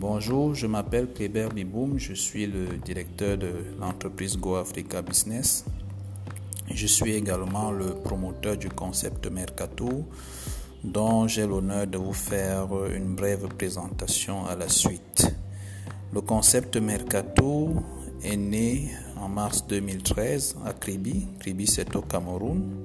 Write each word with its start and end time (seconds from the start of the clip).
Bonjour, 0.00 0.54
je 0.54 0.68
m'appelle 0.68 1.08
Kleber 1.12 1.48
Biboum, 1.52 1.98
je 1.98 2.14
suis 2.14 2.46
le 2.46 2.66
directeur 2.84 3.36
de 3.36 3.50
l'entreprise 3.80 4.38
Go 4.38 4.54
Africa 4.54 5.02
Business. 5.02 5.64
Je 6.70 6.86
suis 6.86 7.14
également 7.14 7.72
le 7.72 7.86
promoteur 7.94 8.56
du 8.56 8.68
concept 8.68 9.26
Mercato, 9.26 10.06
dont 10.84 11.26
j'ai 11.26 11.48
l'honneur 11.48 11.88
de 11.88 11.98
vous 11.98 12.12
faire 12.12 12.68
une 12.94 13.16
brève 13.16 13.48
présentation 13.58 14.46
à 14.46 14.54
la 14.54 14.68
suite. 14.68 15.34
Le 16.12 16.20
concept 16.20 16.76
Mercato 16.76 17.70
est 18.22 18.36
né 18.36 18.92
en 19.20 19.28
mars 19.28 19.66
2013 19.66 20.58
à 20.64 20.74
Kribi. 20.74 21.26
Kribi, 21.40 21.66
c'est 21.66 21.96
au 21.96 22.02
Cameroun, 22.02 22.84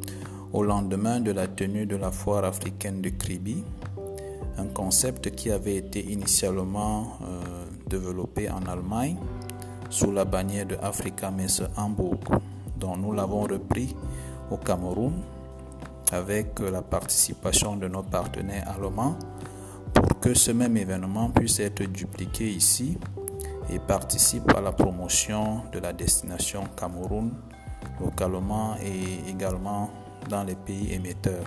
au 0.51 0.63
lendemain 0.63 1.19
de 1.19 1.29
la 1.29 1.45
tenue 1.45 1.85
de 1.85 1.95
la 1.95 2.09
foire 2.09 2.43
africaine 2.43 3.03
de 3.03 3.09
Kribi 3.09 3.63
un 4.57 4.67
concept 4.67 5.31
qui 5.35 5.51
avait 5.51 5.75
été 5.77 5.99
initialement 6.11 7.17
euh, 7.23 7.65
développé 7.87 8.49
en 8.49 8.63
Allemagne 8.65 9.17
sous 9.89 10.11
la 10.11 10.25
bannière 10.25 10.65
de 10.65 10.75
Africa 10.81 11.29
Messe 11.31 11.61
Hamburg, 11.77 12.19
dont 12.77 12.97
nous 12.97 13.13
l'avons 13.13 13.43
repris 13.43 13.95
au 14.49 14.57
Cameroun 14.57 15.13
avec 16.11 16.59
la 16.59 16.81
participation 16.81 17.75
de 17.75 17.87
nos 17.87 18.03
partenaires 18.03 18.69
allemands 18.75 19.17
pour 19.93 20.19
que 20.19 20.33
ce 20.33 20.51
même 20.51 20.77
événement 20.77 21.29
puisse 21.29 21.59
être 21.59 21.83
dupliqué 21.83 22.49
ici 22.49 22.97
et 23.69 23.79
participe 23.79 24.51
à 24.55 24.61
la 24.61 24.71
promotion 24.71 25.61
de 25.71 25.79
la 25.79 25.93
destination 25.93 26.63
Cameroun 26.75 27.31
localement 27.99 28.75
et 28.83 29.29
également 29.29 29.89
dans 30.29 30.43
les 30.43 30.55
pays 30.55 30.93
émetteurs. 30.93 31.45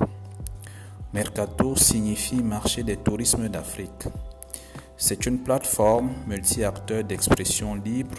Mercato 1.16 1.74
signifie 1.74 2.42
marché 2.42 2.82
des 2.82 2.98
tourismes 2.98 3.48
d'Afrique. 3.48 4.06
C'est 4.98 5.24
une 5.24 5.38
plateforme 5.38 6.10
multi-acteurs 6.26 7.04
d'expression 7.04 7.74
libre, 7.74 8.18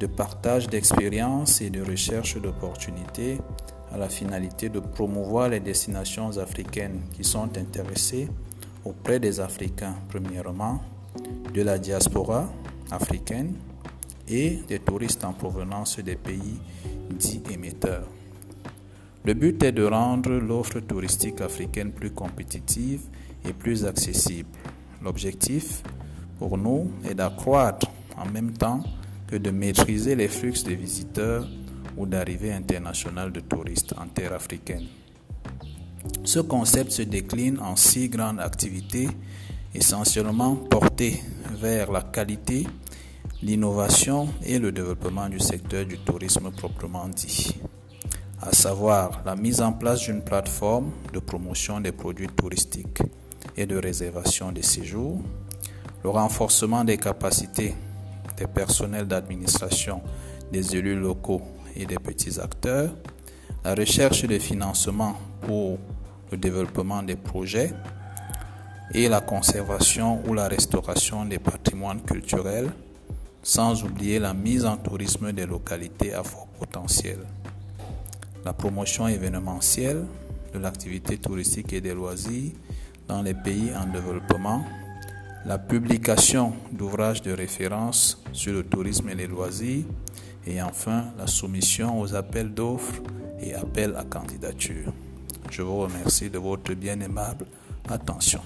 de 0.00 0.08
partage 0.08 0.66
d'expériences 0.66 1.60
et 1.60 1.70
de 1.70 1.88
recherche 1.88 2.36
d'opportunités 2.42 3.38
à 3.92 3.96
la 3.96 4.08
finalité 4.08 4.68
de 4.68 4.80
promouvoir 4.80 5.50
les 5.50 5.60
destinations 5.60 6.36
africaines 6.36 7.02
qui 7.12 7.22
sont 7.22 7.56
intéressées 7.56 8.28
auprès 8.84 9.20
des 9.20 9.38
Africains, 9.38 9.94
premièrement, 10.08 10.80
de 11.54 11.62
la 11.62 11.78
diaspora 11.78 12.48
africaine 12.90 13.54
et 14.26 14.58
des 14.66 14.80
touristes 14.80 15.22
en 15.24 15.32
provenance 15.32 16.00
des 16.00 16.16
pays 16.16 16.58
dits 17.08 17.42
émetteurs. 17.52 18.08
Le 19.26 19.34
but 19.34 19.60
est 19.64 19.72
de 19.72 19.82
rendre 19.82 20.30
l'offre 20.30 20.78
touristique 20.78 21.40
africaine 21.40 21.90
plus 21.90 22.12
compétitive 22.12 23.00
et 23.44 23.52
plus 23.52 23.84
accessible. 23.84 24.48
L'objectif 25.02 25.82
pour 26.38 26.56
nous 26.56 26.92
est 27.04 27.14
d'accroître 27.14 27.88
en 28.16 28.26
même 28.26 28.52
temps 28.52 28.84
que 29.26 29.34
de 29.34 29.50
maîtriser 29.50 30.14
les 30.14 30.28
flux 30.28 30.62
de 30.64 30.74
visiteurs 30.74 31.44
ou 31.96 32.06
d'arrivées 32.06 32.52
internationales 32.52 33.32
de 33.32 33.40
touristes 33.40 33.94
en 33.98 34.06
terre 34.06 34.32
africaine. 34.32 34.86
Ce 36.22 36.38
concept 36.38 36.92
se 36.92 37.02
décline 37.02 37.58
en 37.58 37.74
six 37.74 38.08
grandes 38.08 38.38
activités 38.38 39.08
essentiellement 39.74 40.54
portées 40.54 41.20
vers 41.60 41.90
la 41.90 42.02
qualité, 42.02 42.64
l'innovation 43.42 44.28
et 44.44 44.60
le 44.60 44.70
développement 44.70 45.28
du 45.28 45.40
secteur 45.40 45.84
du 45.84 45.98
tourisme 45.98 46.52
proprement 46.52 47.08
dit 47.08 47.56
à 48.46 48.52
savoir 48.52 49.22
la 49.26 49.34
mise 49.34 49.60
en 49.60 49.72
place 49.72 50.02
d'une 50.02 50.22
plateforme 50.22 50.92
de 51.12 51.18
promotion 51.18 51.80
des 51.80 51.90
produits 51.90 52.28
touristiques 52.28 53.02
et 53.56 53.66
de 53.66 53.76
réservation 53.76 54.52
des 54.52 54.62
séjours, 54.62 55.20
le 56.04 56.10
renforcement 56.10 56.84
des 56.84 56.96
capacités 56.96 57.74
des 58.36 58.46
personnels 58.46 59.08
d'administration, 59.08 60.00
des 60.52 60.76
élus 60.76 60.94
locaux 60.94 61.42
et 61.74 61.86
des 61.86 61.98
petits 61.98 62.38
acteurs, 62.38 62.90
la 63.64 63.74
recherche 63.74 64.22
de 64.22 64.38
financement 64.38 65.16
pour 65.40 65.78
le 66.30 66.38
développement 66.38 67.02
des 67.02 67.16
projets 67.16 67.72
et 68.94 69.08
la 69.08 69.22
conservation 69.22 70.22
ou 70.28 70.34
la 70.34 70.46
restauration 70.46 71.24
des 71.24 71.40
patrimoines 71.40 72.02
culturels, 72.02 72.70
sans 73.42 73.82
oublier 73.82 74.20
la 74.20 74.34
mise 74.34 74.64
en 74.64 74.76
tourisme 74.76 75.32
des 75.32 75.46
localités 75.46 76.14
à 76.14 76.22
fort 76.22 76.46
potentiel 76.58 77.18
la 78.46 78.52
promotion 78.52 79.08
événementielle 79.08 80.04
de 80.54 80.60
l'activité 80.60 81.18
touristique 81.18 81.72
et 81.72 81.80
des 81.80 81.92
loisirs 81.92 82.52
dans 83.08 83.20
les 83.20 83.34
pays 83.34 83.72
en 83.76 83.86
développement, 83.92 84.64
la 85.44 85.58
publication 85.58 86.52
d'ouvrages 86.70 87.22
de 87.22 87.32
référence 87.32 88.22
sur 88.32 88.52
le 88.52 88.62
tourisme 88.62 89.08
et 89.08 89.16
les 89.16 89.26
loisirs, 89.26 89.84
et 90.46 90.62
enfin 90.62 91.06
la 91.18 91.26
soumission 91.26 92.00
aux 92.00 92.14
appels 92.14 92.54
d'offres 92.54 93.02
et 93.40 93.52
appels 93.52 93.96
à 93.96 94.04
candidature. 94.04 94.92
Je 95.50 95.62
vous 95.62 95.78
remercie 95.78 96.30
de 96.30 96.38
votre 96.38 96.72
bien 96.74 97.00
aimable 97.00 97.46
attention. 97.88 98.42